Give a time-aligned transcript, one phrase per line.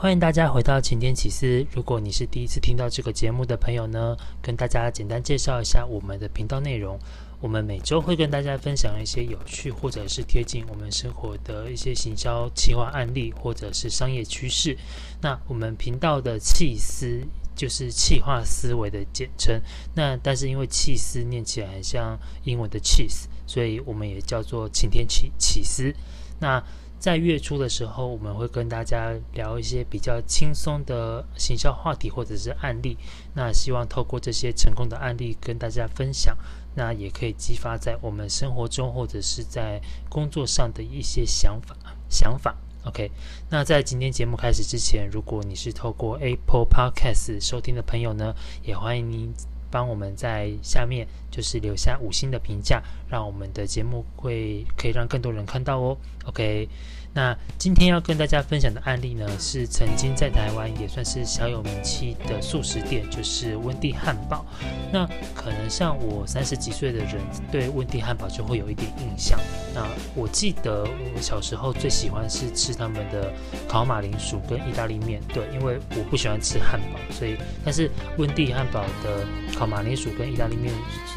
[0.00, 1.66] 欢迎大家回到晴天起司。
[1.72, 6.98] 如果你是第一次听到这个节目的朋友呢，跟大家简单介绍一下我们的频道内容。
[7.38, 14.74] 我们每周会跟大家分享一些有趣或者是贴近我们生活的一些行销企划案例，或者是商业趋势。
[15.20, 17.20] 那我们频道的气思
[17.54, 19.60] 就是企划思维的简称。
[19.94, 25.94] 那但是因为气思念起来很像英文的 cheese，所以我们也叫做晴天起起司。
[26.38, 26.64] 那
[27.00, 32.98] 在月初的时候，我们会跟大家聊一些比较轻松的行销话题或者是案例。
[33.34, 36.36] 那希望透过这些成功的案例跟大家分享，
[36.74, 41.74] 那也可以激发在我们生活中或者是在工作上的一些想法
[42.10, 42.54] 想法。
[42.84, 43.10] OK，
[43.48, 49.32] 那在今天节目开始之前，如果你是透过 Apple Podcast 收听的朋友呢，也欢迎您
[49.70, 55.96] 帮我们在下面就是留下五星的评价，让我们的节目会可以让更多人看到哦。
[56.24, 56.68] OK。
[57.12, 64.46] 那今天要跟大家分享的案例呢，是曾经在台湾也算是小有名气的素食店，就是温蒂汉堡。
[64.92, 67.16] 那可能像我三十几岁的人，
[67.50, 69.38] 对温蒂汉堡就会有一点印象。
[69.74, 69.84] 那
[70.14, 73.32] 我记得我小时候最喜欢是吃他们的
[73.68, 79.26] 烤马铃薯跟意大利面，对，因为我不喜欢吃汉堡，所以但是温蒂汉堡的
[79.58, 80.72] 烤马铃薯跟意大利面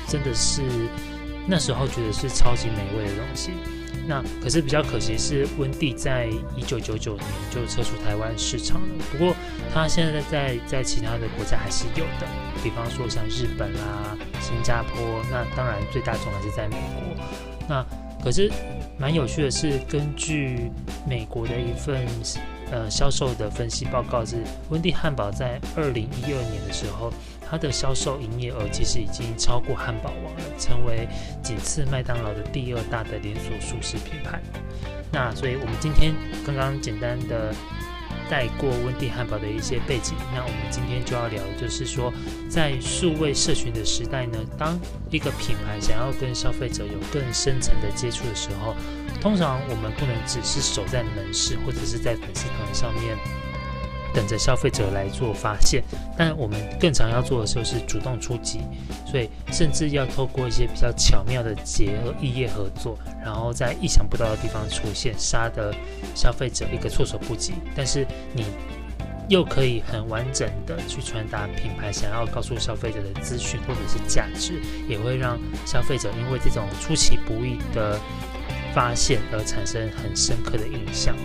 [0.07, 0.63] 真的是
[1.47, 3.51] 那时候觉得是超级美味的东西。
[4.07, 8.87] 那可是比较可惜是温蒂在一九九九年就撤出台湾市场了。
[9.11, 9.33] 不过
[9.73, 12.27] 它现在在在其他的国家还是有的，
[12.63, 15.21] 比方说像日本啊、新加坡。
[15.31, 17.25] 那当然最大众还是在美国。
[17.67, 17.85] 那
[18.23, 18.51] 可是
[18.97, 20.69] 蛮有趣的是，根据
[21.07, 22.05] 美国的一份
[22.71, 24.37] 呃销售的分析报告，是
[24.69, 27.11] 温蒂汉堡在二零一二年的时候。
[27.53, 31.07] 它的销售营业额其实已经超过汉堡王了，成为
[31.43, 34.41] 仅次麦当劳的第二大的连锁素食品牌。
[35.11, 37.53] 那所以，我们今天刚刚简单的
[38.27, 40.15] 带过温蒂汉堡的一些背景。
[40.33, 42.11] 那我们今天就要聊就是说，
[42.49, 44.75] 在数位社群的时代呢，当
[45.11, 48.73] 一个品牌想要跟消费者有更深层的接触的时候，
[49.21, 53.15] 通常我们不能只是守在门市或者是在粉丝团上面。
[54.13, 55.83] 等着消费者来做发现，
[56.17, 58.61] 但我们更常要做的就是主动出击，
[59.05, 65.73] 所以甚至要透过一些比较巧妙的结合异业合作，然后在意想不到的地方出现，杀得
[66.13, 67.53] 消费者一个措手不及。
[67.75, 68.45] 但是你
[69.29, 77.99] 又可以很完整的去传达品牌想要告诉消费者的资讯或者是价值，也会让消费者因为这种出其不意的
[78.73, 81.15] 发现而产生很深刻的印象。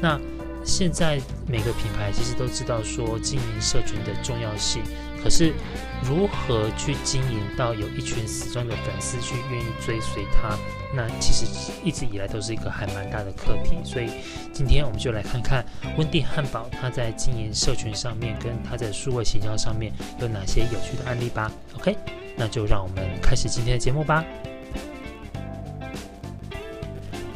[0.00, 0.20] 那
[0.66, 4.82] 现在每个品牌其实都知道说经营社群的重要性，
[5.22, 5.54] 可是
[6.02, 10.58] 如何去经营到有一群死忠的粉丝去愿意追随他，
[10.92, 11.46] 那其实
[11.84, 13.76] 一直以来都是一个还蛮大的课题。
[13.84, 14.10] 所以
[14.52, 15.64] 今天我们就来看看
[15.96, 21.50] 温蒂汉堡它在经营社群上面跟它在数位行销上面有哪些有趣的案例吧。
[21.76, 21.96] OK，
[22.36, 24.24] 那就让我们开始今天的节目吧。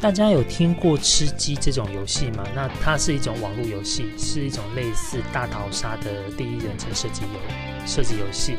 [0.01, 2.43] 大家有听过吃鸡这种游戏吗？
[2.55, 8.55] 那它是一种网络游戏，是一种类似大逃杀的第一人称射击游射击游戏。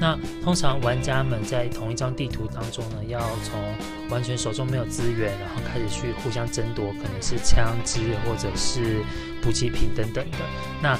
[0.00, 3.60] 那通常玩家们在同一张地图当中呢，要从
[4.08, 9.02] 完全手中没有资源，然后开始去互相争夺，可能是枪支或者是
[9.42, 10.38] 补给品等等的。
[10.82, 10.98] 那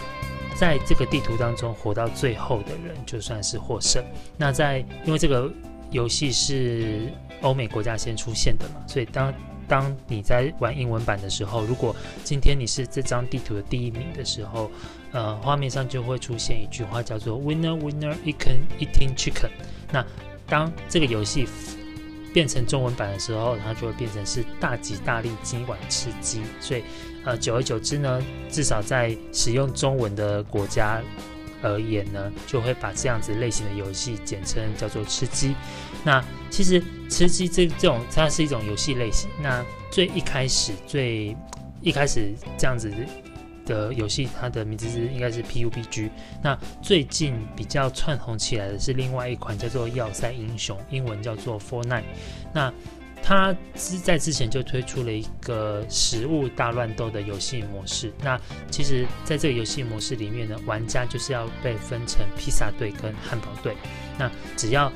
[0.54, 4.04] 在这个地图当中活到最后的人，就算是获胜。
[4.36, 5.50] 那在因为这个
[5.90, 9.32] 游戏是欧美国家先出现的嘛，所以当
[9.68, 11.94] 当你在玩英文版的时候，如果
[12.24, 14.70] 今天你是这张地图的第一名的时候，
[15.12, 19.50] 呃，画面上就会出现一句话叫做 “Winner, Winner, Chicken Eating Chicken”。
[19.92, 20.04] 那
[20.46, 21.48] 当这个游戏
[22.32, 26.42] 变成中文版的时候，它就会变成是大吉大利，今晚吃鸡。
[26.60, 26.82] 所以，
[27.24, 31.00] 呃，久而久之呢，至少在使用中文的国家
[31.62, 35.54] 而言呢，就会把这样子类型的游戏简称叫做吃鸡。
[36.04, 39.28] 那其实吃鸡这这种它是一种游戏类型。
[39.40, 41.36] 那最一开始最
[41.80, 42.92] 一开始这样子
[43.64, 46.08] 的游戏，它的名字是应该是 PUBG。
[46.42, 52.04] 那最近比较窜红起来的是另外一款叫做要塞英雄，英文叫做 Fortnite。
[52.52, 52.72] 那
[53.28, 58.12] 它之在之前就推出了一个食物大乱斗的游戏模式。
[58.22, 58.40] 那
[58.70, 63.76] 其实在这个游戏模式里面呢，玩家就是要被分成披萨队跟汉堡队。
[64.16, 64.92] 那只要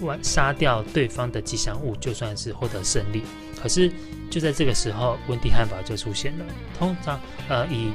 [0.00, 3.22] 完杀掉对方的吉祥物，就算是获得胜利。
[3.62, 3.92] 可是
[4.28, 6.44] 就在这个时候，温蒂汉堡就出现了。
[6.76, 7.92] 通常，呃，以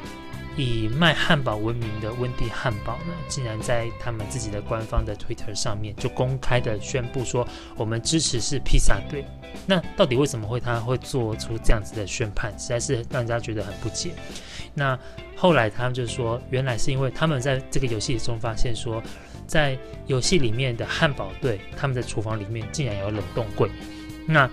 [0.58, 9.26] 以卖汉堡闻名的温蒂汉堡呢，竟然在他们自己的官方的 Twitter 上面就公开的宣布说，我们支持是披萨队。
[9.66, 14.12] 那到底为什么会他会做出这样子的宣判，实在是让人家觉得很不解。
[14.74, 14.98] 那
[15.36, 19.04] 后来他们就说，原来是因为他们在这个游戏中发现说，
[19.46, 19.78] 在
[20.08, 23.70] 游戏里面的汉堡队他们的厨房里面竟然有冷冻柜。
[24.26, 24.50] 那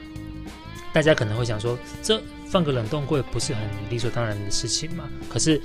[0.93, 5.09] 大家可能会想说，这放个冷冻柜不是很理所当然的事情吗？
[5.29, 5.63] 可是。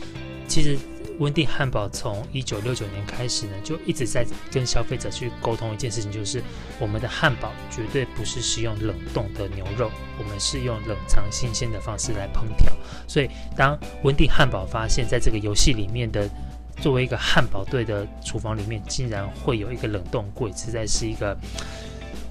[0.48, 0.78] 其实，
[1.20, 6.42] 温蒂汉堡从一九六九年开始呢，就一直在跟消费者去沟通一件事情，就是
[6.80, 12.72] 我们的汉堡绝对不是使用冷冻的牛肉，我们是用冷藏新鲜的方式来烹调。
[13.08, 16.30] 所以，当温蒂汉堡发现在这个游戏里面的
[16.82, 21.38] 作为一个汉堡队的厨房里面，竟然会有一个冷冻柜，实在是一个。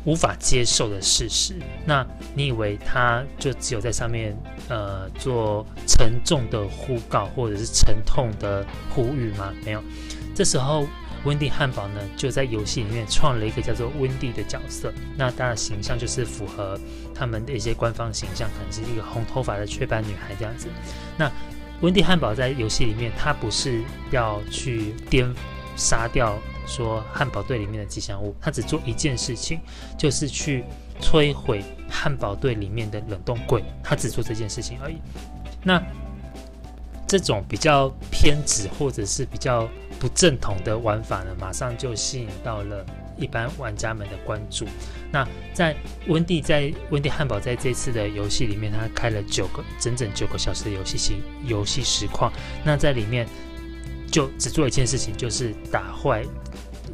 [0.07, 1.55] 无法接受的事实。
[1.85, 4.35] 那你以为他就只有在上面
[4.69, 8.65] 呃做沉重的呼告或者是沉痛的
[8.95, 9.53] 呼吁吗？
[9.65, 9.83] 没有。
[10.35, 10.87] 这时候
[11.25, 14.93] 温蒂汉堡呢就在游戏里面创了一个叫做温蒂的角色。
[15.17, 16.79] 那他的形象就是符合
[17.15, 20.69] 他们的一些官方形象，可能是一个红头发的雀斑女孩这样子。
[21.19, 21.31] 那
[21.81, 25.29] 温蒂汉堡在游戏里面，他不是要去颠
[25.75, 26.39] 杀掉。
[26.67, 29.61] 说汉堡队里面的吉祥物，他只做一件事情，
[29.97, 30.65] 就是去
[31.01, 34.97] 摧毁汉堡队里面的冷冻柜，他只做这件事情而已。
[35.63, 35.83] 那
[37.07, 39.69] 这种比较偏执或者是比较
[40.01, 42.85] 不正统的玩法呢，马上就吸引到了
[43.17, 44.67] 一般玩家们的关注。
[45.13, 45.75] 那在
[46.09, 52.33] 温蒂在温蒂汉堡在这次的游戏里面，他开了九个整整九个小时的游戏期游戏实况，
[52.65, 53.25] 那在里面
[54.11, 56.25] 就只做一件事情，就是打坏。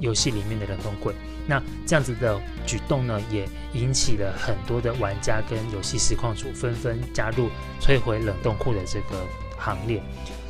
[0.00, 1.14] 游戏里面的冷冻柜，
[1.46, 7.48] 那这样子的举动呢，也引起了很多的玩家跟游戏实况主纷纷加入
[7.80, 9.24] 摧毁冷冻库的这个
[9.58, 10.02] 行列。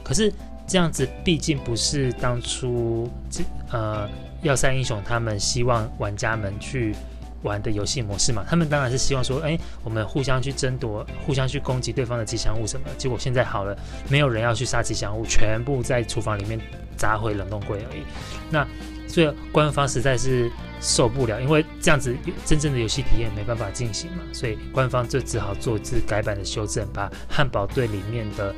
[0.03, 0.33] 可是
[0.67, 4.09] 这样子毕竟不是当初这呃
[4.41, 6.95] 要塞英雄他们希望玩家们去
[7.43, 8.45] 玩的游戏模式嘛？
[8.49, 12.87] 他们当然是希望说，哎，我们互相去争夺，互相去攻击对方的吉祥物什么。
[12.97, 13.77] 结果现在好了，
[14.09, 16.61] 没有人要去杀吉祥物，全部在厨房里面
[16.97, 18.03] 砸毁冷冻柜而已。
[18.51, 18.67] 那。
[19.09, 20.51] 所以官方实在是
[20.81, 22.17] 受不了，因为这样子
[22.47, 28.55] 真正的游戏体验没办法进行嘛，所以官方就只好做一次改版的修正，把汉堡队里面的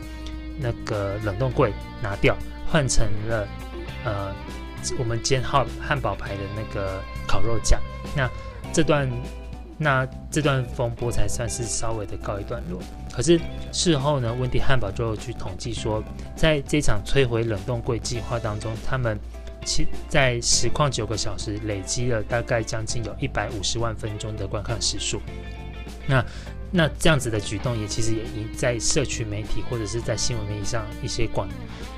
[0.60, 2.36] 那个冷冻柜拿掉，
[2.70, 3.48] 换成了
[4.04, 4.32] 呃
[4.96, 7.81] 我们煎好汉堡牌的那个烤肉架。
[8.14, 8.31] 那
[8.74, 9.08] 这段
[9.78, 12.78] 那这段风波才算是稍微的告一段落。
[13.10, 13.40] 可是
[13.72, 16.02] 事后呢，温蒂汉堡就去统计说，
[16.36, 19.18] 在这场摧毁冷冻柜计划当中，他们。
[19.66, 25.22] 其在实况九个小时，累积了大概将近有一百五十万分钟的观看时数。
[26.06, 26.22] 那
[26.70, 31.48] 那这样子的举动，也其实也已在社区媒体或者是在新闻媒体上一些广，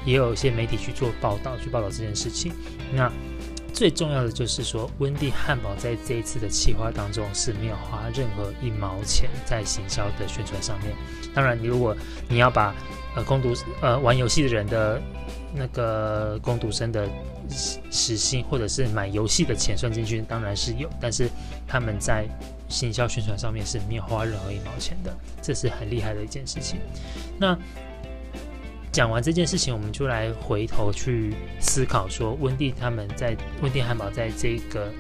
[0.05, 2.53] 也有一些媒体去做报道，去报道这件事情。
[2.95, 3.11] 那
[3.77, 10.95] 最重要的就是说，温蒂汉堡在这一次的企划当中是没有花任何一毛钱在行销的宣传上面。
[11.35, 11.95] 当然，你如果
[12.27, 12.75] 你要把
[13.15, 13.53] 呃攻读
[13.83, 14.99] 呃玩游戏的人的
[15.55, 17.07] 那个攻读生的。
[17.93, 21.31] 时薪或者是买游戏的钱算进去，当然是有，但是
[21.65, 22.27] 他们在
[22.69, 26.81] 行销宣传上面是没有花任何一毛钱的，这是很厉害的一件事情。
[27.39, 27.57] 那
[28.97, 34.91] 讲完这件事情，我们就来回头去思考说，温蒂他们在温蒂汉堡在这个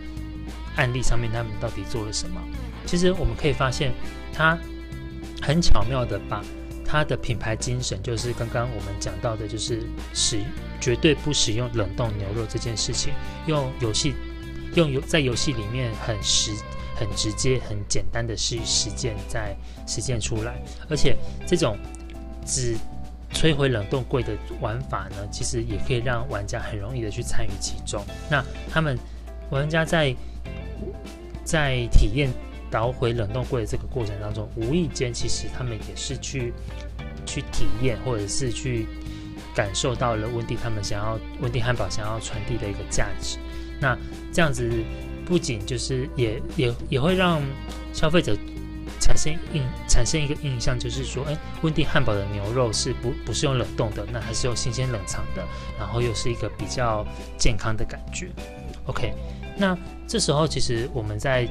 [0.76, 2.38] 案例上面，他们到底做了什么？
[2.84, 3.94] 其实我们可以发现，
[4.34, 4.58] 他
[5.40, 6.44] 很巧妙的把
[6.84, 9.80] 他的品牌精神，就是刚刚我们讲到的，就是
[10.12, 10.42] 使。
[10.78, 13.14] 绝对不使用冷冻牛肉这件事情，
[13.46, 14.14] 用游戏，
[14.74, 16.52] 用游在游戏里面很实、
[16.94, 20.62] 很直接、很简单的去实践，在实践出来。
[20.90, 21.78] 而且这种
[22.44, 22.76] 只
[23.36, 28.02] 摧毁冷冻柜的玩法呢，其实也可以让玩家很容易的去参与其中。
[28.30, 28.98] 那他们
[29.50, 30.12] 玩家在
[31.44, 32.30] 在体验
[32.70, 36.52] 捣毁冷冻柜的这个过程当中，无意间其实他们也是去
[37.26, 38.86] 去体验，或者是去。
[39.54, 43.38] 感受到了温蒂他们想要温蒂汉堡想要传递的一个价值，
[43.80, 43.96] 那
[44.30, 44.70] 这样子
[45.24, 47.40] 不仅就是也也也会让
[47.94, 48.36] 消费者
[49.06, 55.46] 产生印产生一个印象，就是说，哎，温蒂汉堡的牛肉是不不是用冷冻的，那还是用新鲜冷藏的，
[55.78, 57.06] 然后又是一个比较
[57.38, 58.30] 健康的感觉。
[58.86, 59.14] OK，
[59.56, 61.48] 那这时候其实我们在。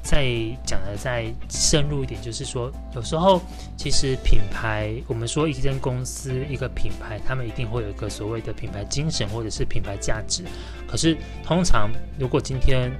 [0.00, 0.24] 再
[0.64, 3.42] 讲的再深入一点，就是说，有时候
[3.76, 10.44] 其实品牌，我们说一间公司一个品牌，他们一定会有一个所谓的品牌精神或者是品牌价值。
[10.86, 11.14] 可是
[11.44, 12.90] 通常，如果今天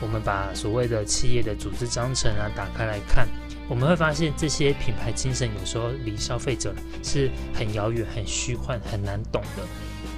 [0.00, 3.28] 我们把所谓的企业的组织章程啊打开来看，
[3.68, 9.62] 我们会发现这些品牌精神有时候离消费者是很遥远、很虚幻、很难懂的。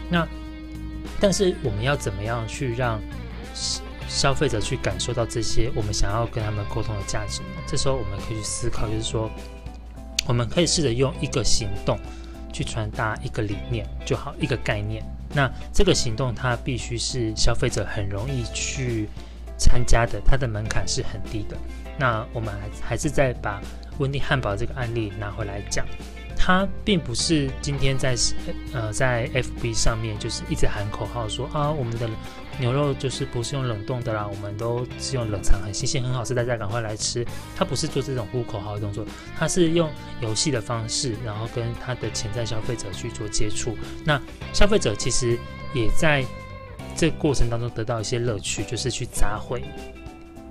[0.08, 0.26] 那
[1.20, 3.00] 但是我们要怎么样去让
[4.08, 7.62] 消费者去感受到这些我们想要跟他们沟通的价值呢？
[7.66, 9.30] 这时候我们可以去思考，就是说，
[10.26, 11.98] 我们可以试着用一个行动
[12.52, 15.02] 去传达一个理念就好，一个概念。
[15.34, 19.08] 那这个行动它必须是消费者很容易去
[19.62, 21.56] 参加的，它的门槛是很低的。
[21.98, 23.60] 那我们还还是再把
[23.98, 25.86] 温蒂汉堡这个案例拿回来讲。
[26.44, 28.16] 它并不是今天在
[28.72, 32.08] 呃在 FB 上面就是一直喊口号说啊，我们的
[32.58, 37.24] 牛肉就是不是用冷冻的啦，我们都是用冷藏，很新鲜，很好吃，大家赶快来吃。
[37.54, 39.06] 它不是做这种呼口号的动作，
[39.38, 39.88] 它是用
[40.20, 43.76] 游戏的方式，然后跟它的潜在消费者去做接触。
[44.04, 44.20] 那
[44.52, 45.38] 消费者其实
[45.72, 46.24] 也在
[46.96, 49.64] 这个过程当中得到一些乐趣，就是去砸毁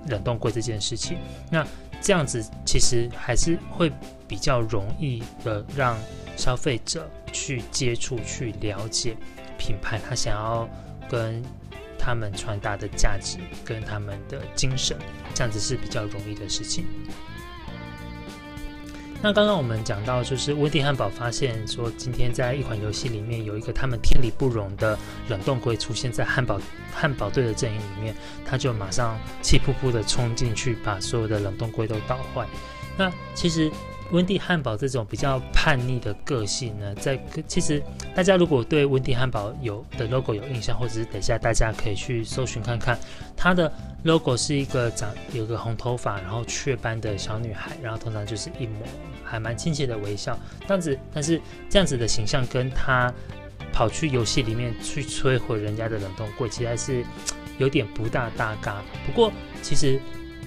[0.08, 1.16] 冷冻柜这件事情。
[1.50, 1.66] 那
[2.00, 3.92] 这样子其实还是会
[4.26, 5.96] 比较容易的让
[6.36, 9.16] 消费者去接触、去了解
[9.56, 10.68] 品牌，他想要
[11.08, 11.42] 跟
[11.98, 14.96] 他们传达的价值跟他们的精神，
[15.32, 16.84] 这样子是比较容易的事情。
[19.22, 24.98] 那刚刚我们讲到，就是温迪汉堡发现说，今天在一款游戏里面有一个他们天理不容的
[25.28, 26.60] 冷冻柜出现在汉堡
[26.92, 32.44] 汉堡队的阵营里面，他就马上气扑扑的冲进去，把所有的冷冻柜都捣坏。
[32.96, 33.70] 那其实。
[34.12, 37.82] 温蒂汉堡这种比较叛逆的个性呢，在其实
[38.14, 42.98] 大家如果对温蒂汉堡有的 logo 有印象，或者是等一下大家可以去搜寻看看，
[43.34, 43.72] 它的
[44.04, 48.86] logo 是一个长有个红头发，然后雀斑的小女孩，然后通常就是一抹
[49.24, 50.38] 还蛮亲切的微笑，
[50.68, 50.98] 这样子。
[51.12, 51.40] 但是
[51.70, 53.12] 这样子的形象跟他
[53.72, 57.02] 跑去游戏里面去摧毁人家的冷冻柜，其实还是
[57.56, 58.82] 有点不大搭嘎。
[59.06, 59.98] 不过其实。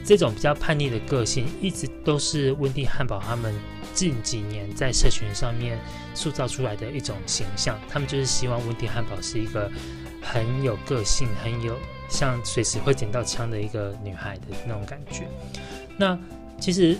[0.05, 3.53] 这种比较叛逆的个性，一直都是温蒂汉堡他们
[3.93, 5.79] 近几年在社群上面
[6.13, 7.79] 塑造出来的一种形象。
[7.89, 9.69] 他们就是希望温蒂汉堡是一个
[10.21, 11.75] 很有个性、很有
[12.07, 15.27] 像随时会捡到枪的一个女孩的那种感觉。
[15.97, 16.17] 那
[16.59, 16.95] 其实。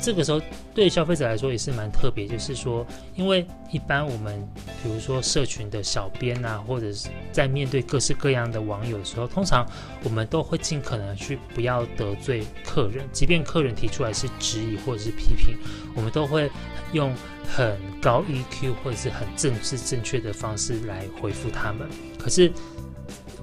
[0.00, 0.40] 这个时候
[0.74, 4.46] 对消费者来说也是蛮特别，就是说，因为一般我们
[4.82, 9.66] 比如说社群的小编啊，或者是在面对各式各样的网友的时候，通常
[10.04, 15.56] 我们都会尽可能去不要得罪客人，即便客人提出来是质疑或者是批评，
[15.96, 16.48] 我们都会
[16.92, 17.12] 用
[17.44, 21.88] 很高 EQ 或者是很正式正确的方式来回复他们。
[22.18, 22.52] 可是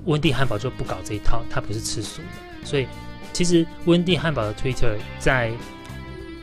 [0.06, 2.88] 温蒂汉堡就不搞这一套，他不是吃素的，所以
[3.34, 5.52] 其实温蒂汉堡的 Twitter 在。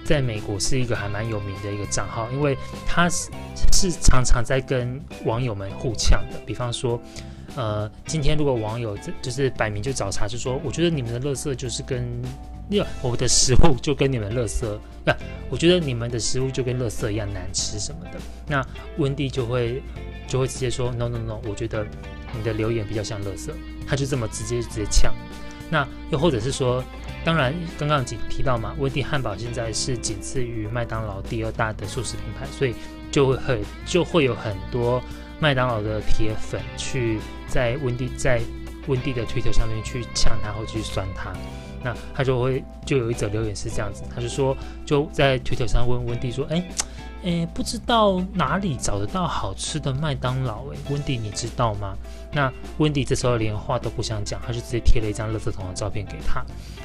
[0.04, 2.56] 在美国是一个还蛮有名的一个账号，因为
[2.86, 3.30] 他是
[3.72, 6.38] 是常常在跟网友们互呛的。
[6.44, 7.00] 比方说，
[7.54, 12.22] 呃，今天如果网友就是摆明就找茬，就说我觉得你们的垃圾就是跟，
[13.00, 14.66] 我的食物就跟你们垃圾，
[15.04, 15.16] 那，
[15.48, 18.18] 我觉得你们的食物就跟垃圾一样难吃什么的。
[18.46, 18.66] 那
[18.98, 19.82] 温蒂就会
[20.26, 21.86] 就会直接说 no no no，我觉得
[22.36, 23.50] 你的留言比较像垃圾，
[23.86, 25.14] 他就这么直接直接呛。
[25.70, 26.82] 那又或者是说。
[27.24, 32.74] 当然，刚刚提提到嘛，温蒂汉堡现在是仅次于麦当劳第二大的素食品牌，所以
[33.10, 35.00] 就会很就会有很多
[35.38, 38.40] 麦当劳的铁粉去在温蒂在
[38.88, 41.32] 温蒂的推特上面去呛他或去酸他。
[41.84, 46.64] 那他就会就有一则留言是这样子，他就说就在推特上问温蒂说：“哎
[47.24, 50.66] 哎，不知道哪里找得到好吃的麦当劳？
[50.72, 51.96] 哎，温迪你知道吗？”
[52.34, 56.44] 那温迪这时候连话都不想讲，他就直接贴了一张垃圾桶的照片给他。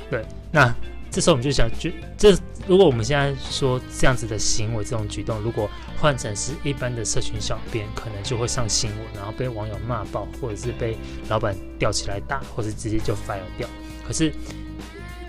[0.09, 0.73] 对，那
[1.09, 10.97] 这时候我们就想，就这如果我们现在说这样子的行为，这种举动，如果换成是一般的社群小编，可能就会上新闻，然后被网友骂爆，或者是被
[11.29, 13.67] 老板吊起来打，或者直接就 fire 掉。
[14.05, 14.31] 可是，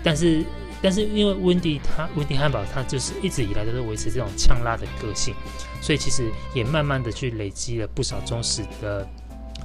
[0.03, 0.43] 但是，
[0.81, 5.33] 但是因为温蒂他温蒂汉堡他就是一直以来都是维持这种呛辣的个性，
[5.81, 9.07] 所以其实也慢慢的去累积了不少忠实的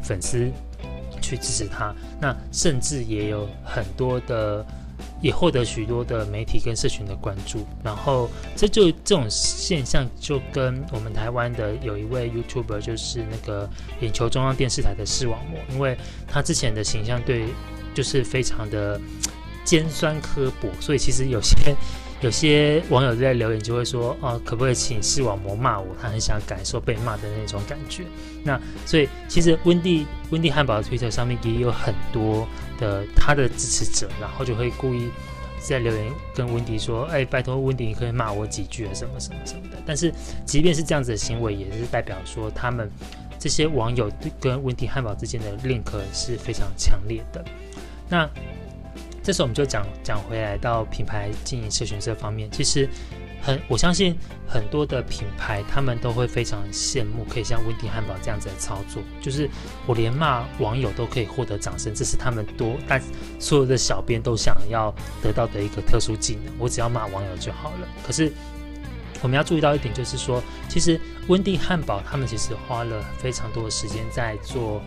[0.03, 0.51] 粉丝
[1.21, 1.95] 去支持他。
[2.21, 4.65] 那甚至也有很多的。
[5.21, 13.69] 也获得许多的媒体跟社群的关注，然后这就这种现象就跟我们台湾的有一位 YouTuber，就是那个
[14.01, 15.97] 眼球中央电视台的视网膜，因为
[16.29, 17.47] 他之前的形象对
[17.95, 19.01] 就是非常的
[19.65, 21.75] 尖酸刻薄，所以其实有些
[22.21, 25.97] 有些网友在留言就会说，哦，可不可以请视网膜骂我？
[26.01, 28.05] 他很想感受被骂的那种感觉。
[28.43, 32.47] 那所以其实温蒂温蒂汉堡的推特上面也有很多。
[32.77, 35.09] 的他的支持者，然后就会故意
[35.61, 40.13] 在留言跟温蒂说：“哎，拜托温蒂，你可以骂我几句啊，什么什么什么的。”但是，
[40.45, 42.91] 即便是这样子的行为，也是代表说他们
[43.39, 47.45] 这些网友跟温蒂汉堡之间的 link 是非常强烈的。
[48.09, 48.29] 那
[49.25, 52.87] 这时候我们就讲讲回来到品牌经营社群这方面，其实
[53.41, 54.15] 很我相信
[54.47, 59.49] 很多的品牌他们都会非常羡慕可以像温蒂汉堡这样子的操作，就是
[59.87, 63.01] 我连骂网友都可以获得掌声，这是他们多但
[63.41, 66.53] 所有的小编都想要得到的一个特殊技能。
[66.59, 67.89] 我只要骂网友就好了。
[68.07, 68.31] 可是
[69.23, 74.83] 我们要注意到一点，就是说，其实温蒂汉堡他们其实花了非常多的时间在做。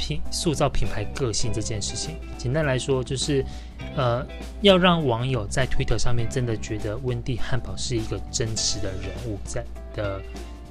[0.00, 3.44] 品塑造品牌个性这件事情，简单来说就是，
[3.94, 4.26] 呃，
[4.62, 9.62] 要让网友在推特上面真的觉得温蒂汉堡是一个真实的人物在
[9.94, 10.18] 的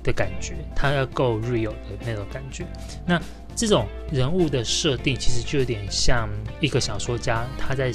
[0.01, 2.65] 的感觉，他要够 real 的那种感觉。
[3.05, 3.21] 那
[3.55, 6.27] 这种人物的设定，其实就有点像
[6.59, 7.93] 一个小说家，他在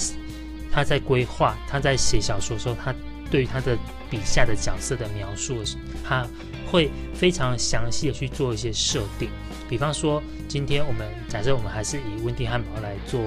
[0.70, 2.94] 他在规划，他在写小说的时候，他
[3.28, 3.76] 对他的
[4.08, 5.56] 笔下的角色的描述，
[6.04, 6.24] 他
[6.70, 9.28] 会非常详细的去做一些设定。
[9.74, 13.20] 比方说，今天我们假设我们还是以温蒂汉堡来做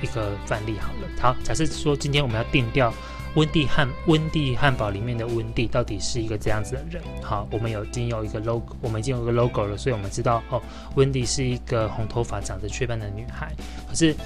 [0.00, 1.08] 一个范例好了。
[1.20, 2.90] 好，假设说今天我们要定调
[3.34, 7.02] 温蒂汉温蒂汉堡里面的温蒂到底是一个怎样子的人。
[7.22, 10.58] 好，我们有已经有一个 logo，我们已经有一个 logo 了，所以我们知道哦，
[10.94, 13.52] 温蒂是一个红头发、长着雀斑的女孩。
[13.86, 14.16] 可是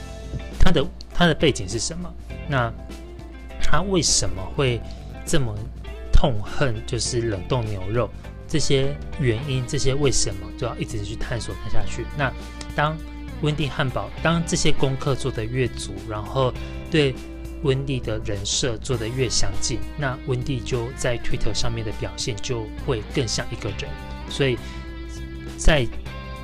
[0.61, 2.09] 她的她的背景是什么？
[2.49, 2.73] 那
[3.61, 4.81] 她为什么会
[5.27, 5.53] 这么
[6.13, 8.09] 痛恨就是冷冻牛肉？
[8.55, 12.07] 这些原因，这些为什么，就要一直去探索看下去。
[12.17, 12.33] 那
[12.77, 12.97] 当
[13.43, 16.55] 温蒂汉堡，当这些功课做得越足，然后
[16.89, 17.13] 对
[17.65, 23.91] 温蒂的人设做得越详尽，那温蒂就在 Twitter 上面的表现就会更像一个人。
[24.31, 24.57] 所以，
[25.59, 25.85] 在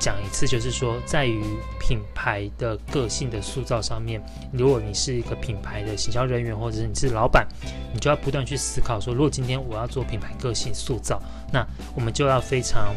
[0.01, 1.43] 讲一次，就是说，在于
[1.79, 4.19] 品牌的个性的塑造上面，
[4.51, 7.47] 如果你是一个品牌的行销人员，或者是你是老板，
[7.93, 11.21] 你就要不断去思考说，如果今天我要做品牌个性塑造，
[11.53, 12.95] 那我们就要非常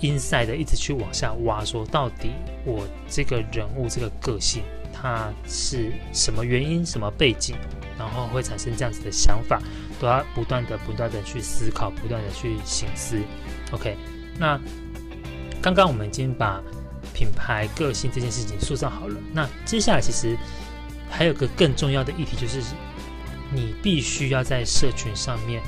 [0.00, 2.30] inside 的一直去往下挖，说到底
[2.64, 4.62] 我这个人物这个个性，
[4.94, 7.54] 它是什么原因、什么背景，
[7.98, 9.60] 然后会产生这样子的想法，
[10.00, 13.20] 都要不断的、不断的去思考，不断的去醒思。
[13.72, 13.94] OK，
[14.38, 14.58] 那。
[15.64, 16.60] 刚刚我们已经把
[17.14, 20.36] 品牌个性这件事情塑造好了，那接下来其实
[21.08, 22.60] 还有个更重要的议题，就是
[23.50, 25.62] 你必须要在社群上面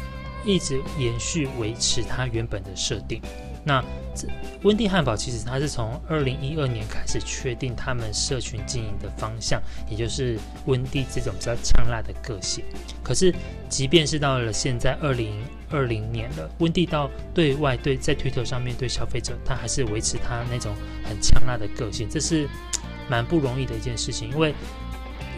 [0.44, 3.22] 一直延续维持它原本的设定。
[3.68, 4.28] 那这
[4.62, 12.64] 温蒂汉堡其实它是从二零一二年开始确定他们社群经营的方向，也就是温蒂这种比较呛辣的个性。
[13.02, 13.34] 可是，
[13.68, 15.34] 即便是到了现在二零
[15.68, 22.48] 二零年了，温蒂到对外对在推特上面对消费者，他还是维持他那种很呛辣的个性，这是
[23.10, 24.30] 蛮不容易的一件事情。
[24.30, 24.54] 因为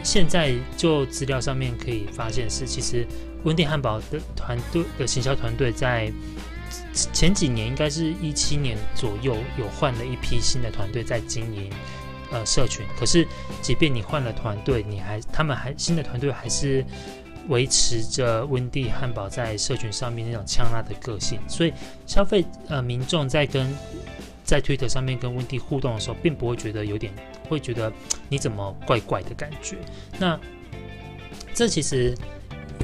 [0.05, 3.07] 现在就资料上面可以发现是，其实
[3.45, 6.13] 温蒂汉堡的团队的行销团队在。
[7.13, 11.71] 前几年应该是一七年左右，有换了一批新的团队在经营
[12.31, 12.85] 呃社群。
[12.99, 13.27] 可是，
[13.63, 16.85] 即便你换了团队，你还他们还新的团队还是
[17.49, 21.39] 维持着温蒂汉堡在社群上面那种呛辣的个性。
[21.49, 21.73] 所以，
[22.07, 23.73] 消费呃民众在跟
[24.45, 27.13] 在推特上面跟温蒂互动的时候，并不会觉得有点
[27.49, 27.93] 会觉得
[28.29, 29.77] 你怎么怪怪的感觉。
[30.19, 30.39] 那
[31.55, 32.17] 这其实。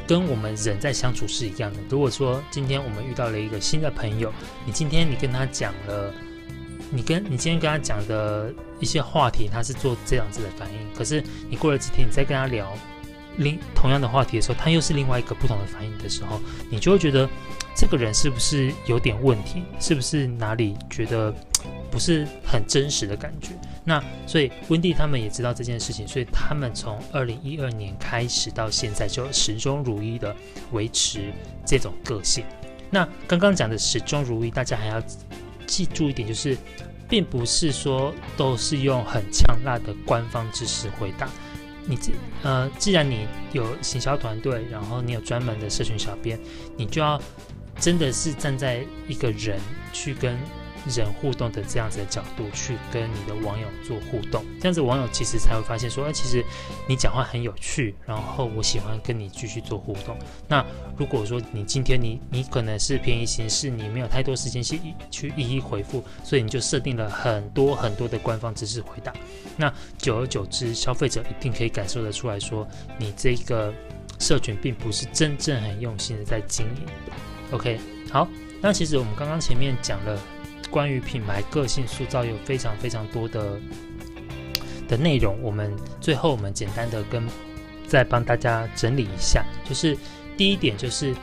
[0.06, 1.78] 跟我们人在相处是一样的。
[1.88, 4.32] 如果说今天我们遇到了一个新的朋友，
[4.66, 6.12] 你今天你跟他讲了，
[6.90, 10.78] 你跟你今天跟他讲的一些话题，他是做这样子的反应。
[10.96, 12.72] 可是你过了几天，你再跟他聊
[13.36, 17.28] 另同样的话题的时候，他又是另外一个不同的反应的时候，你就会觉得
[17.74, 19.64] 这个人是不是有点问题？
[19.80, 21.34] 是不是哪里觉得
[21.90, 23.50] 不是很真实的感觉？
[23.84, 30.34] 那所以温蒂他们也知道这件事情，所以他们从二零一二年开始到现在就始终如一的
[30.72, 31.32] 维持
[31.66, 32.44] 这种个性。
[32.90, 35.02] 那刚刚讲的始终如一，大家还要
[35.66, 36.56] 记住一点，就是
[37.08, 41.28] 并不是说都是用很呛辣的官方知识回答。
[41.86, 46.40] 你这呃，既然你有行销团队，然后你有专门的社群小编，
[46.76, 47.20] 你就要
[47.78, 49.60] 真的是站在一个人
[49.92, 50.36] 去跟。
[50.90, 56.44] 人互动的这样子的角度去跟你的网友做互动，这样子网友其实才会发现说，哎，其实
[56.86, 60.16] 你讲话很有趣，然后我喜欢跟你继续做互动。
[60.48, 60.64] 那
[60.96, 69.12] 如果说你今天你你可能是便宜形式，你没有太多时间去去一一回复，所以你就设定了很多很多的官方知识回答。
[69.56, 72.66] 那久而久之，消费者一定可以感受得出来说，
[72.98, 73.72] 你这个
[74.18, 76.86] 社群并不是真正很用心的在经营。
[77.52, 78.28] OK，好，
[78.60, 80.20] 那其实我们刚刚前面讲了。
[80.74, 83.60] 关于品牌个性塑造有非常非常多的
[84.88, 87.22] 的内容，我们最后我们简单的跟
[87.86, 89.96] 再帮大家整理一下，就是
[90.36, 91.14] 第一点就是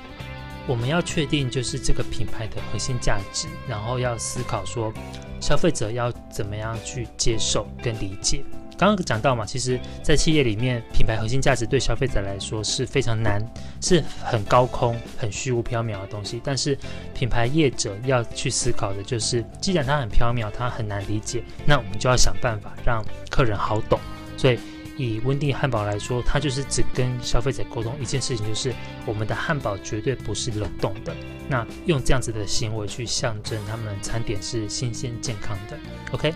[0.65, 4.93] 我们要确定就是这个品牌的核心价值，然后要思考说
[5.41, 8.45] 消费者要怎么样去接受跟理解。
[8.81, 13.39] 刚刚讲到嘛，其实，在企业里面，品牌核心价值对消费者来说是非常难，
[13.79, 16.41] 是很高空、很虚无缥缈的东西。
[16.43, 16.75] 但是，
[17.13, 23.99] 品牌业者要去思考的就是，既然它很缥缈，它很难理解，那我们就要想办法让客人好懂。
[24.35, 24.57] 所以，
[24.97, 28.73] 以温蒂汉堡来说，它就是只跟消费者沟通一件事情，就是
[29.05, 31.15] 我们的汉堡绝对不是冷冻的。
[31.47, 35.77] 那用这样子的行为去象征他们餐点是新鲜健康的。
[36.13, 36.33] OK，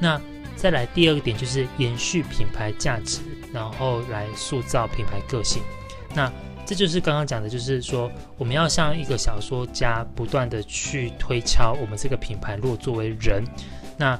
[0.00, 0.20] 那
[0.56, 3.20] 再来第二个点就是延续品牌价值，
[3.52, 5.62] 然后来塑造品牌个性。
[6.14, 6.32] 那
[6.64, 12.56] 这就是刚刚讲的，就是说我们要像一个小说家，不断的去推敲我们这个品牌。
[12.56, 13.44] 如果作为人，
[13.98, 14.18] 那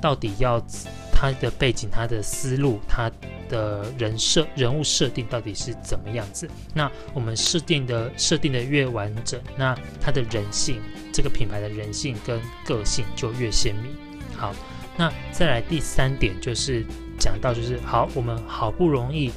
[0.00, 0.62] 到底要
[1.10, 3.10] 他的背景、他的思路、他
[3.48, 6.48] 的人设、人物设定到底是怎么样子？
[6.74, 10.80] 那我们设定的设定的越完整，那他的人性，
[11.12, 13.90] 这个品牌的人性跟个性就越鲜明。
[14.36, 14.54] 好，
[14.98, 16.84] 那再来第三点就是
[17.18, 19.30] 讲到，就是好，我们好不容易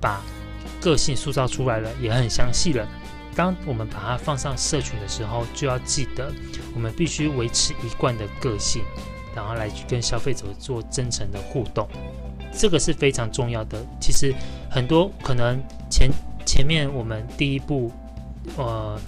[0.00, 0.22] 把
[0.80, 2.88] 个性塑造出来了，也很详细了。
[3.34, 6.32] 当我们把它放上社群的时候，就要记得，
[6.74, 8.82] 我们必须维持一贯的个性。
[9.34, 11.88] 然后来去跟消费者做真诚的互动，
[12.52, 13.80] 这个是非常重要的。
[14.00, 14.34] 其实
[14.68, 16.10] 很多可能前
[16.44, 17.92] 前面我们第一步，
[18.56, 18.98] 呃，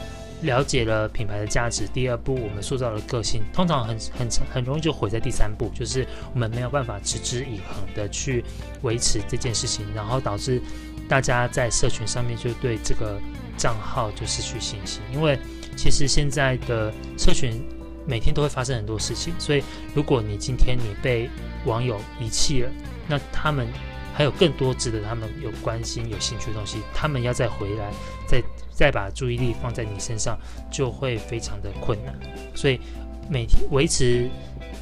[0.42, 8.44] 了解了品牌的价值，第二步我们塑造了个性，通常很很很容易就毁在第三步，就是我们没有办法持之以恒的去
[8.82, 10.60] 维持这件事情，然后导致
[11.08, 13.20] 大家在社群上面就对这个
[13.56, 15.38] 账号就失去信心，因为
[15.76, 17.62] 其实现在的社群。
[18.06, 19.62] 每天都会发生很多事情，所以
[19.94, 21.28] 如果你今天你被
[21.66, 22.70] 网友遗弃了，
[23.06, 23.68] 那他们
[24.14, 27.92] 还有更多值得他们有关心、有兴趣的东西，他们要再回来，
[28.26, 28.42] 再
[28.80, 30.38] 再把注意力放在你身上，
[30.70, 32.18] 就会非常的困难。
[32.54, 32.80] 所以
[33.28, 34.30] 每天维持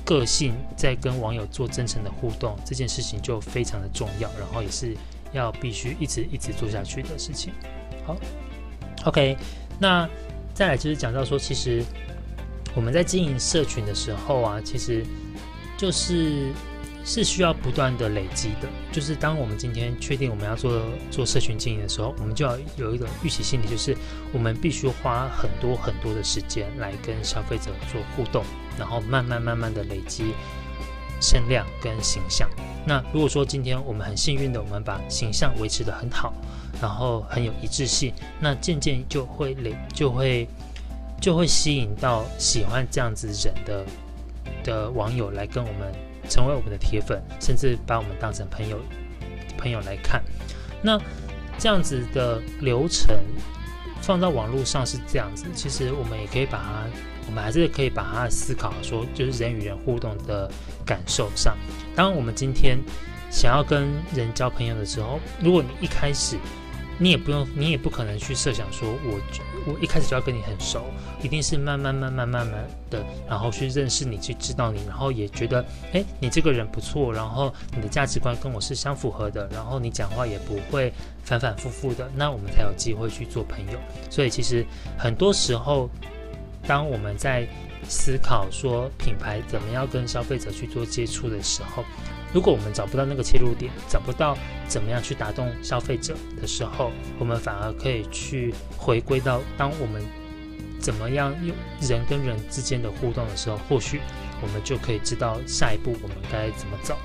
[0.05, 4.97] 个性，在跟网友做真诚的互动，这件事情就非常的重要，然后也是
[5.33, 7.53] 要必须一直一直做下去的事情。
[8.07, 8.17] 好
[9.05, 9.37] ，OK，
[9.81, 10.09] 那
[10.55, 11.85] 再来就是讲到说，其实。
[12.77, 15.05] 我们在经营社群的时候啊，其实
[15.77, 16.53] 就是
[17.09, 18.69] 是需要不断的累积的。
[18.93, 23.97] 就是当我们今天确定我们要做做社群经营的时候，我们就要有一个预期心理，就是
[24.31, 28.45] 我们必须花很多很多的时间来跟消费者做互动，
[28.79, 30.35] 然后慢慢慢慢的累积
[31.19, 32.47] 声量跟形象。
[32.87, 36.35] 那如果说今天我们很幸运的，我们把形象维持得很好，
[36.83, 40.47] 然后很有一致性，那渐渐就会累就会。
[41.21, 43.85] 就会吸引到喜欢这样子人的
[44.63, 45.93] 的网友来跟我们
[46.29, 48.79] 成为我们的铁粉，甚至把我们当成朋友
[49.57, 50.23] 朋友来看。
[50.83, 51.01] 那
[51.59, 53.17] 这样子的流程
[54.01, 56.85] 放到网络上是这样子，其实我们也可以把它，
[57.27, 60.51] 我们还是可以把它思考说，就是人与人互动的
[60.87, 61.57] 感受上。
[61.97, 62.79] 当我们今天
[63.31, 66.37] 想要跟人交朋友的时候，如果你一开始
[66.99, 69.21] 你也不用，你也不可能去设想说我，
[69.73, 70.87] 我一开始就要跟你很熟，
[71.23, 83.79] 一定是慢慢慢慢慢慢的，然后去认识你，去知道你，然后也觉得，诶，你这个人不错，然后你的价值观跟我是相符合的，然后你讲话也不会反反复复的，那我们才有机会去做朋友。
[84.11, 84.67] 所以其实
[84.99, 85.89] 很多时候，
[86.67, 87.47] 当我们在
[87.89, 91.85] 思考说品牌怎么样跟消费者去做接触的时候，
[92.33, 94.37] 如果我们找不到那个切入点，找不到
[94.67, 100.03] 怎么样去打动消费者的时候，我们反而可以去回归到，当我们
[100.79, 104.01] 怎么样用人跟人之间的互动的时候，或许
[104.43, 106.97] 我们就可以知道下一步我们该怎么走。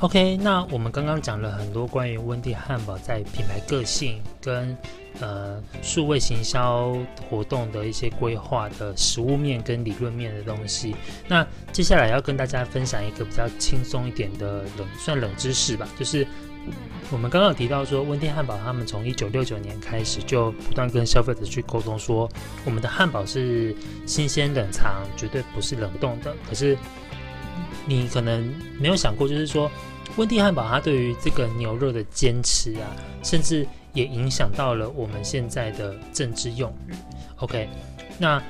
[0.00, 4.74] OK，那我们刚刚讲了很多关于温蒂汉堡在品牌个性跟。
[5.20, 6.96] 呃，数位行销
[7.28, 10.96] 活动的一些规划的实物面跟理论面的东西。
[11.28, 15.86] 那接下来要跟大家分享一个比较轻松一点的冷，算冷知识吧。
[15.98, 16.26] 就是
[17.10, 22.28] 我们刚刚有提到说，温蒂汉堡他们从一九六九年开始就不断跟消费者去沟通说，
[22.64, 26.34] 我们的汉堡是新鲜冷藏，绝对不是冷冻的。
[26.48, 26.76] 可是
[27.86, 29.70] 你可能没有想过，就是说
[30.16, 33.66] 温蒂汉堡它对于这个牛肉的坚持啊，甚至。
[33.92, 36.92] 也影响到了我们现在的政治用语。
[37.36, 37.68] OK，
[38.18, 38.42] 那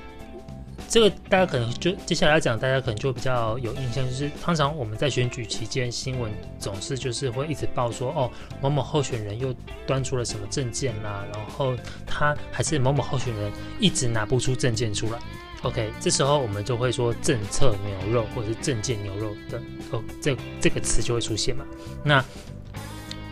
[0.88, 9.54] 这个大家可能就接下来要讲，大家可能就比较有印象，就是通常我们在选举期间，新闻总是就是会一直报说，哦，某某候选人又
[9.86, 11.74] 端出了什么证件啦，然后
[12.06, 13.50] 他还是某某候选人
[13.80, 15.18] 一直拿不出证件出来。
[15.62, 19.58] OK，这时候我们就会说政策牛肉或者是政见牛肉的
[19.92, 21.64] 哦，这这个词就会出现嘛。
[22.04, 22.22] 那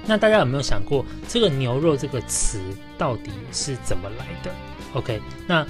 [0.07, 2.61] 那大家有没有想过，这个“牛肉”这个词
[2.99, 4.51] 到底是怎么来的
[4.95, 5.67] ？OK，那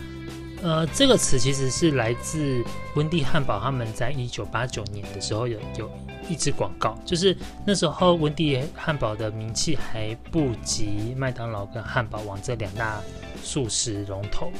[0.62, 2.62] 呃，这个词其实是来自
[2.94, 5.90] 温蒂汉堡，他们在一九八九年的时候有有
[6.28, 13.00] 一支广告，就是那时候温蒂汉堡的名气还不及麦当劳跟汉堡王这两大
[13.42, 14.52] 素食龙头，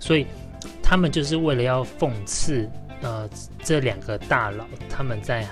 [0.00, 0.26] 所以
[0.82, 2.68] 他们就是为了要讽刺
[3.02, 3.28] 呃
[3.62, 5.46] 这两个大佬他们在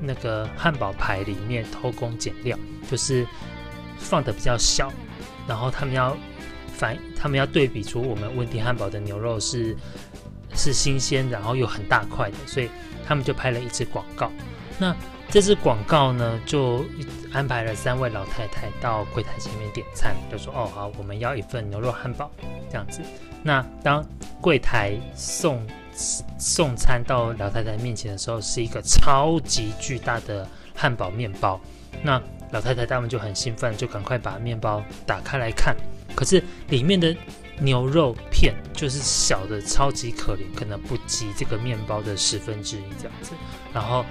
[0.00, 2.58] 那个汉堡排里面偷工减料，
[2.90, 3.26] 就是
[3.98, 4.92] 放的比较小，
[5.46, 6.16] 然后他们要。
[6.70, 9.76] 反他们要对比出我们温蒂汉堡的牛肉是
[10.54, 12.70] 是新鲜，然后又很大块的，所以
[13.04, 14.30] 他们就拍了一支广告。
[14.78, 14.94] 那
[15.28, 16.84] 这支广告呢，就
[17.32, 22.30] 安排了三位老太太到柜台前面点餐，就说：“哦，好，我们要一份牛肉汉堡
[22.70, 23.02] 这样子。”
[23.42, 24.06] 那当
[24.40, 25.66] 柜台送
[26.38, 31.60] 送餐到老太太面前的时候，是一个超级巨大的汉堡面包。
[32.02, 35.76] 那老太太他们就很兴奋，就赶快把面包打开来看。
[36.14, 37.14] 可是里面的
[37.60, 43.32] 牛肉片就是小的超级可怜，可能不及这个面包的十分之一这样子。
[43.74, 44.04] 然后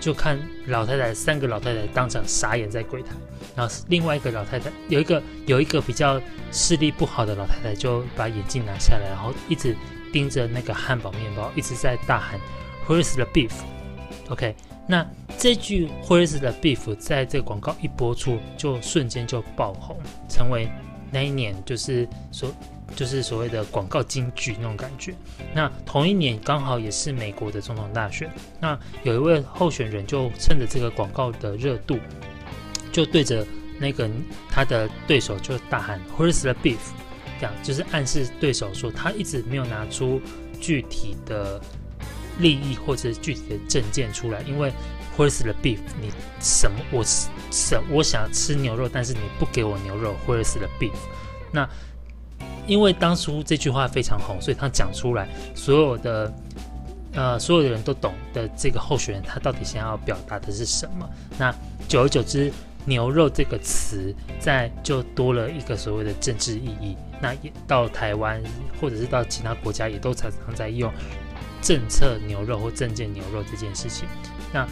[0.00, 3.10] 就看老太太三个老太太当场傻眼在柜台，
[3.54, 9.76] 然后另外一个老太太有一个有一个比较视力不好的老太太就把眼镜拿下来，然后一直
[10.12, 12.38] 盯着那个汉堡面包，一直在大喊
[12.86, 14.54] “Where's the beef？”OK，
[14.86, 15.04] 那
[15.38, 19.96] 这句 “Where's the beef” 在这个广告一播出，就瞬间就爆红，
[20.28, 20.70] 成为。
[21.14, 22.50] 那一年就是所
[22.96, 25.14] 就是所谓的广告金句那种感觉。
[25.54, 28.30] 那同一年刚好也是美国的总统大选。
[28.58, 31.98] 那有一位候选人就趁着这个广告的热度，
[32.90, 33.46] 就对着
[33.78, 34.08] 那个
[34.48, 36.78] 他的对手就大喊 “Where's the beef？”
[37.62, 40.20] 就是暗示对手说他一直没有拿出
[40.60, 41.60] 具体的
[42.38, 44.72] 利益或者具体的证件出来，因为。
[45.14, 45.78] Where's the beef？
[46.00, 46.78] 你什么？
[46.90, 50.16] 我什我想吃牛肉，但是你不给我牛肉。
[50.26, 50.94] Where's the beef？
[51.52, 51.68] 那
[52.66, 56.34] 因为当初这句话非常红，所以他讲出来，所有的
[57.12, 61.06] 呃所有的人都懂的这个候选人，他到底想要表达的是什么？
[61.38, 61.54] 那
[61.86, 62.50] 久而久之，
[62.86, 66.96] 牛肉这个词在就多了一个所谓的政治意义。
[67.22, 68.42] 那也到台湾
[68.80, 70.92] 或者是到其他国家，也都常常在用
[71.62, 74.08] 政策牛肉或政见牛肉这件事情。
[74.52, 74.68] 那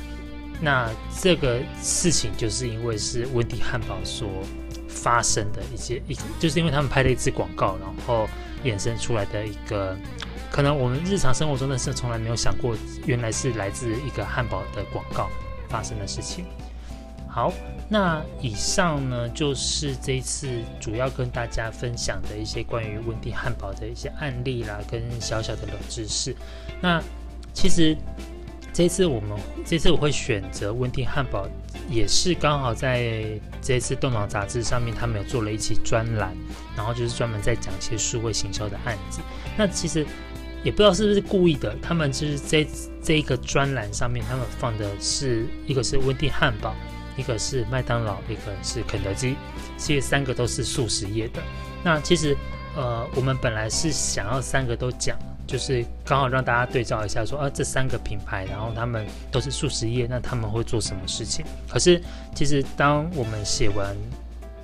[0.61, 4.29] 那这个事情就是因为是温迪汉堡所
[4.89, 8.29] 发生的一些一，就是因为他们拍了一支广告，然后
[8.65, 9.97] 衍生出来的一个，
[10.51, 15.31] 可能我们日常生活中的是从来没有想过，原来是来自一个汉堡的广告
[15.69, 16.45] 发生的事情。
[17.31, 17.53] 好，
[17.89, 20.49] 那以上呢就是这一次
[20.81, 26.35] 主要跟大家分享的一些关于温蒂汉堡的一些案例啦，跟小小的冷知识。
[26.81, 27.03] 那
[27.55, 27.97] 其实。
[28.73, 31.45] 这次我们这次我会选择温蒂汉堡，
[31.91, 33.25] 也是刚好在
[33.61, 36.33] 这次动脑杂志上面，他们有做了一期专栏，
[36.77, 39.21] 然后就是专门在讲一些数位行销的案子。
[39.59, 40.07] 那其实
[40.63, 42.67] 也不知道是不是故意的，他们就是这
[43.03, 46.73] 这一个专栏上面，他们放的是一个是温蒂汉堡，
[47.17, 49.37] 一个是麦当劳，一个是肯德基，
[49.77, 51.41] 其实三个都是速食业的。
[51.83, 52.37] 那其实
[52.77, 55.17] 呃，我们本来是想要三个都讲。
[55.47, 61.45] 就是刚好让大家对照一下说，啊，这三个品牌，然后他们都是速食业，那他们会做什么事情？
[61.69, 62.01] 可是
[62.37, 63.97] 其实当我们写完，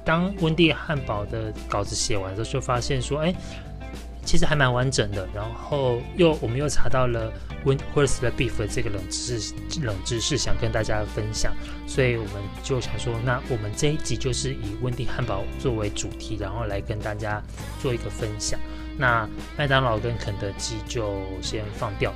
[0.04, 3.35] 当温蒂汉堡的稿子写完的时候，就发现说，哎，
[4.26, 5.26] 其实还蛮完整的。
[5.32, 7.32] 然后又我们又查到了
[7.64, 11.54] Where's the Beef 的这个冷知识，冷知识想跟大家分享，
[11.86, 17.42] 所以我们就想说，那我们这一集就是以温蒂汉堡作为主题，然后来跟大家
[17.80, 18.60] 做一个分享。
[18.98, 22.12] 那麦当劳跟肯德基就先放掉。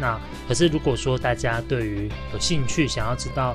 [0.00, 3.54] 那可是如果说大家对于有兴趣，想要知道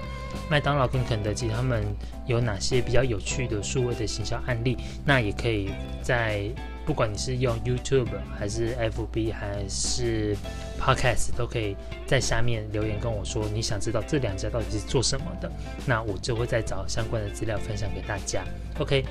[0.49, 1.83] 麦当劳跟肯德基他们
[2.25, 5.69] 有哪些比较有趣的数位的行销案例，那也可以
[6.01, 6.49] 在
[6.89, 10.35] 不管你是用 YouTube 还是 FB 还是
[10.81, 11.75] Podcast，都可以
[12.07, 15.51] 在下面留言跟我说你想知道这两家到底是做什么的，
[15.85, 18.43] 那我就会再找相关的资料分享给大家。
[18.79, 19.05] OK。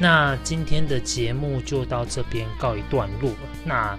[0.00, 3.30] 那今天的节目就到这边告一段落。
[3.64, 3.96] 那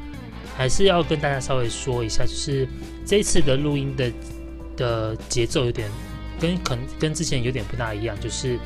[0.57, 2.67] 还是要跟大家稍微说一下，就是
[3.05, 4.11] 这次的录音的
[4.75, 5.89] 的节奏有点
[6.41, 8.59] 跟可能跟之前有点不大一样，就是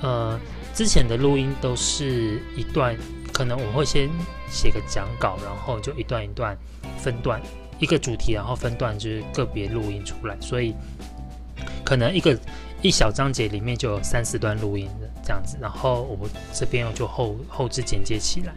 [0.00, 0.38] 呃
[0.72, 2.96] 之前的录音都是一段，
[3.32, 4.08] 可能我会先
[4.48, 6.56] 写个讲稿，然后就一段一段
[6.98, 7.40] 分段
[7.78, 10.74] 一个主题，然后分段就是个别录音出来，所以
[11.84, 12.38] 可能一个
[12.82, 15.08] 一小章节里面就有三四段录音的。
[15.22, 18.52] 这样子，然后我这边我就后后置剪接起来，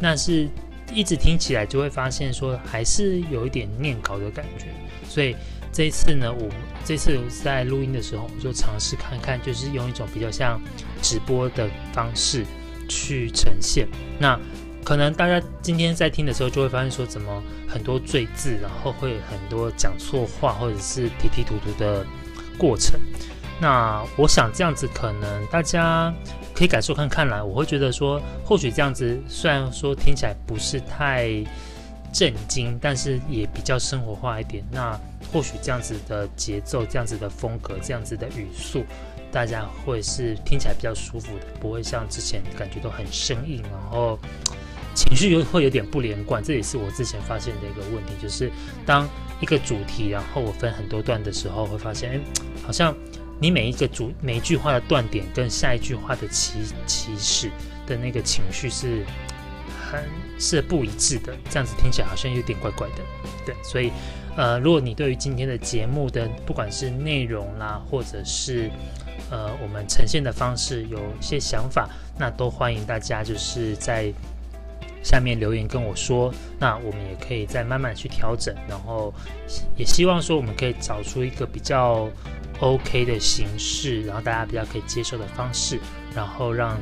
[0.00, 0.48] 那是
[0.92, 4.66] 一直听起来就会发现说还是有一点念稿的感觉，
[5.08, 5.36] 所以
[5.70, 6.48] 这一次呢，我
[6.84, 10.60] 这次在录音的时候，我就尝试看看，就是用一种比较像
[11.00, 12.44] 直播的方式
[12.88, 13.86] 去呈现。
[14.18, 14.38] 那
[14.84, 22.06] 可能大家今天在听的时候就会发现说，怎么很多赘字，然后会很多讲错话或者是提提吐吐的
[22.56, 23.00] 过程。
[23.60, 26.12] 那我想这样子可能大家
[26.54, 27.42] 可以感受看看啦。
[27.42, 31.30] 我会觉得说，或许这样子虽然说听起来不是太
[32.12, 34.62] 震惊，但是也比较生活化一点。
[34.70, 34.98] 那
[35.32, 38.84] 或许这样子的节奏、这样子的风格、这样子的语速，
[39.36, 44.18] 大家会是听起来比较舒服的，不会像之前感觉都很生硬，然后
[44.94, 46.42] 情绪又会有点不连贯。
[46.42, 48.50] 这也是我之前发现的一个问题，就是
[48.86, 49.06] 当
[49.42, 52.20] 一个主题，然后我分很多段的时候，会发现，哎，
[52.64, 52.94] 好像。
[53.38, 56.54] 你每一个主每一句话的断点跟下一句话的起
[56.86, 57.50] 起始
[57.86, 59.04] 的那个情绪是
[59.78, 60.02] 很
[60.40, 63.02] 是不一致的，这样子听起来好像有点怪怪的。
[63.44, 63.92] 对，所以
[64.38, 68.70] 呃，如果你对于今天的节目的不管是内容啦，或者是
[69.30, 74.12] 呃我们呈现的方式有一些想法，那都欢迎大家就是在
[75.02, 79.12] 下面留言跟我说，那我们也可以再慢慢去调整，然后
[79.76, 82.08] 也希望说我们可以找出一个比较。
[82.58, 85.78] OK 的形式，然后大家比较可以接受的方式，
[86.14, 86.74] 然后让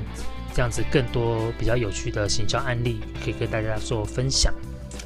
[0.55, 4.55] 这样子更多比较有趣的行销案例可以跟大家做分享。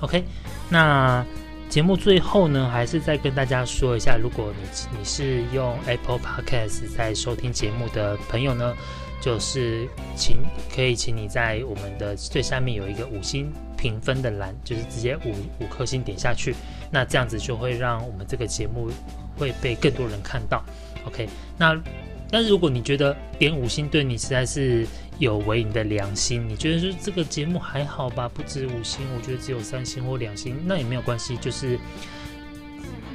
[0.01, 0.22] OK，
[0.68, 1.24] 那
[1.68, 8.74] 节目最后呢，还是再跟大家说一下，如果你你是用 Apple Podcast 在收听节目的朋友呢，
[9.20, 10.38] 就是请
[10.74, 16.54] 可以请你在我们的最下面有一个五星评分的栏，就是直接五五颗星点下去，
[16.90, 18.90] 那这样子就会让我们这个节目。
[19.38, 20.64] 会被更多人看到
[21.07, 21.28] ，OK？
[21.57, 21.81] 那
[22.28, 24.85] 但是如果你觉得点五星对你实在是
[25.18, 31.78] 有违你的良心，你觉得说这个节目还好吧，不止五星，我觉得只有三星或两星，那也没有关系，就是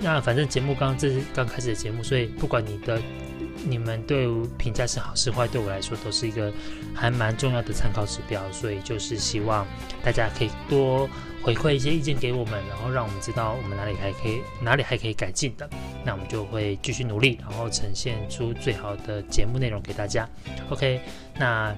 [0.02, 3.02] 那反正节目刚刚这是刚开始的节目，所以不管你的
[3.66, 6.52] 你们对评价是好是坏，对我来说都是一个
[6.94, 9.66] 还蛮重要的参考指标，所以就是希望
[10.04, 11.10] 大家可以多。
[11.44, 15.70] 回馈一些意见给我们，然后让我们知道我们哪里还可以，哪里还可以改进的，
[16.06, 20.26] 那我们就会继续努力，然后呈现出最好的节目内容给大家。
[20.70, 21.02] OK，
[21.36, 21.76] 那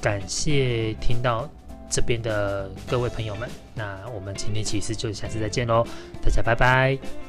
[0.00, 1.48] 感谢听到
[1.90, 5.84] 这边的各位朋友们，那我们今天其实就下次再见喽，
[6.22, 7.27] 大家拜拜。